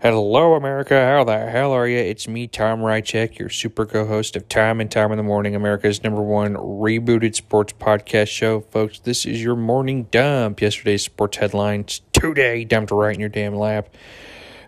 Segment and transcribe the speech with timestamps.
[0.00, 1.00] Hello, America.
[1.00, 1.98] How the hell are you?
[1.98, 5.54] It's me, Tom Rychek, your super co host of Time and Time in the Morning,
[5.54, 8.60] America's number one rebooted sports podcast show.
[8.60, 10.60] Folks, this is your morning dump.
[10.60, 13.94] Yesterday's sports headlines today dumped right in your damn lap.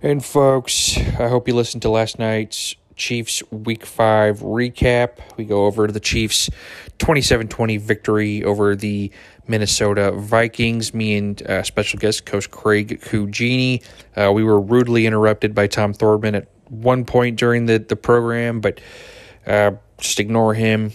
[0.01, 5.19] And, folks, I hope you listened to last night's Chiefs Week 5 recap.
[5.37, 6.51] We go over the Chiefs'
[6.99, 9.13] 27 20 victory over the
[9.47, 10.93] Minnesota Vikings.
[10.95, 13.85] Me and uh, special guest Coach Craig Cugini.
[14.17, 18.61] Uh, we were rudely interrupted by Tom Thorburn at one point during the, the program,
[18.61, 18.81] but
[19.47, 20.93] uh, just ignore him.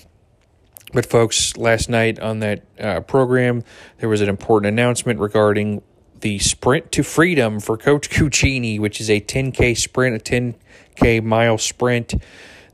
[0.93, 3.63] But, folks, last night on that uh, program,
[3.99, 5.81] there was an important announcement regarding
[6.21, 11.57] the Sprint to Freedom for Coach Cugini, which is a 10K sprint, a 10K mile
[11.57, 12.15] sprint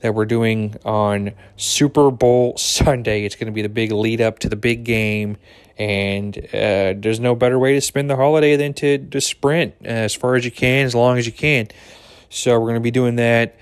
[0.01, 3.23] that we're doing on Super Bowl Sunday.
[3.25, 5.37] It's going to be the big lead up to the big game.
[5.77, 10.13] And uh, there's no better way to spend the holiday than to, to sprint as
[10.13, 11.67] far as you can, as long as you can.
[12.29, 13.55] So we're going to be doing that.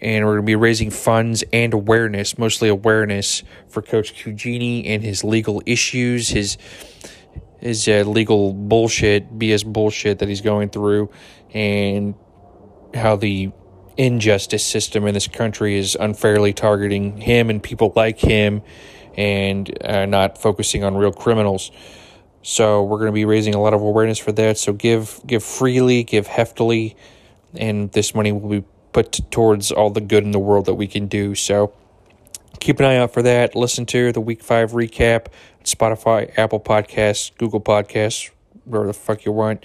[0.00, 5.02] And we're going to be raising funds and awareness, mostly awareness, for Coach Cugini and
[5.02, 6.58] his legal issues, his
[7.66, 11.10] his uh, legal bullshit, BS bullshit that he's going through,
[11.52, 12.14] and
[12.94, 13.50] how the
[13.96, 18.62] injustice system in this country is unfairly targeting him and people like him
[19.16, 21.70] and uh, not focusing on real criminals.
[22.42, 24.58] So we're going to be raising a lot of awareness for that.
[24.58, 26.94] So give give freely, give heftily,
[27.54, 30.86] and this money will be put towards all the good in the world that we
[30.86, 31.34] can do.
[31.34, 31.74] So
[32.60, 33.56] keep an eye out for that.
[33.56, 35.26] Listen to the Week Five recap,
[35.66, 38.30] Spotify, Apple Podcasts, Google Podcasts,
[38.64, 39.64] wherever the fuck you want,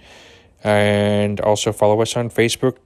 [0.63, 2.77] and also follow us on Facebook,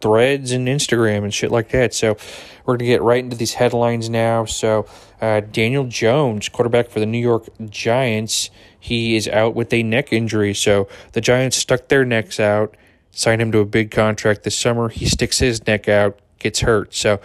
[0.00, 1.92] threads and Instagram and shit like that.
[1.94, 2.16] So
[2.64, 4.44] we're going to get right into these headlines now.
[4.44, 4.86] So
[5.20, 10.12] uh, Daniel Jones, quarterback for the New York Giants, he is out with a neck
[10.12, 10.54] injury.
[10.54, 12.76] So the Giants stuck their necks out,
[13.10, 14.88] signed him to a big contract this summer.
[14.88, 16.94] He sticks his neck out, gets hurt.
[16.94, 17.20] So,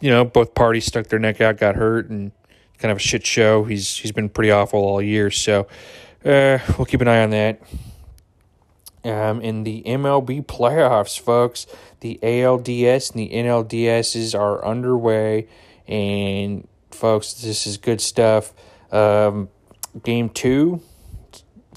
[0.00, 2.32] you know, both parties stuck their neck out, got hurt, and
[2.80, 3.64] kind of a shit show.
[3.64, 5.30] He's he's been pretty awful all year.
[5.30, 5.68] So
[6.24, 7.60] uh, we'll keep an eye on that
[9.04, 11.66] um, in the MLB playoffs, folks.
[12.00, 15.48] The ALDS and the NLDSs are underway,
[15.86, 18.52] and folks, this is good stuff.
[18.90, 19.48] Um,
[20.02, 20.82] game two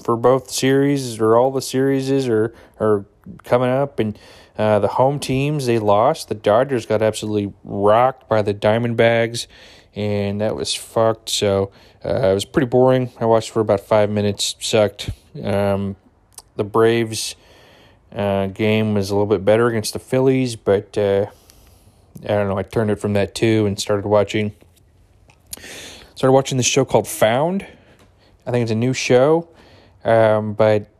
[0.02, 3.04] for both series or all the series are are
[3.44, 4.18] coming up, and
[4.58, 6.28] uh, the home teams they lost.
[6.28, 9.46] The Dodgers got absolutely rocked by the Diamondbacks,
[9.94, 11.28] and that was fucked.
[11.28, 11.70] So
[12.04, 13.10] uh, it was pretty boring.
[13.20, 14.56] I watched for about five minutes.
[14.60, 15.10] Sucked.
[15.42, 15.96] Um,
[16.56, 17.36] the Braves
[18.12, 21.26] uh, game was a little bit better against the Phillies, but uh,
[22.22, 22.58] I don't know.
[22.58, 24.54] I turned it from that too and started watching.
[26.14, 27.66] Started watching this show called Found.
[28.46, 29.48] I think it's a new show,
[30.04, 30.90] um, but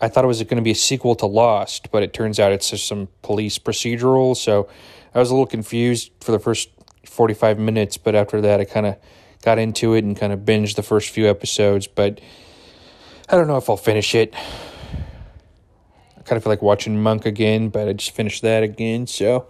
[0.00, 2.52] I thought it was going to be a sequel to Lost, but it turns out
[2.52, 4.36] it's just some police procedural.
[4.36, 4.68] So
[5.14, 6.70] I was a little confused for the first
[7.08, 8.96] forty five minutes, but after that, I kind of
[9.42, 11.86] got into it and kind of binged the first few episodes.
[11.86, 12.20] But
[13.28, 14.34] I don't know if I'll finish it.
[14.34, 19.06] I kind of feel like watching Monk again, but I just finished that again.
[19.06, 19.46] So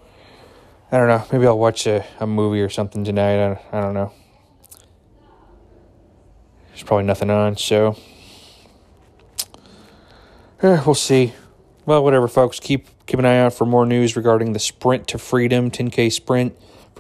[0.91, 1.25] I don't know.
[1.33, 3.39] Maybe I'll watch a, a movie or something tonight.
[3.45, 4.13] I, I don't know.
[6.69, 7.97] There's probably nothing on, so
[10.61, 11.33] eh, we'll see.
[11.87, 12.59] Well, whatever, folks.
[12.59, 16.57] Keep keep an eye out for more news regarding the Sprint to Freedom 10K Sprint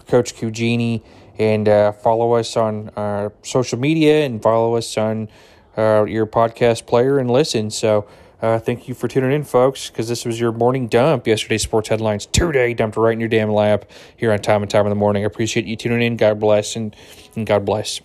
[0.06, 1.02] Coach Cugini,
[1.38, 5.28] and uh, follow us on our social media and follow us on
[5.76, 7.70] uh, your podcast player and listen.
[7.70, 8.06] So
[8.40, 11.26] uh, thank you for tuning in, folks, because this was your morning dump.
[11.26, 14.84] Yesterday's sports headlines today dumped right in your damn lap here on Time and Time
[14.84, 15.24] in the Morning.
[15.24, 16.16] I appreciate you tuning in.
[16.16, 16.94] God bless and,
[17.34, 18.00] and God bless.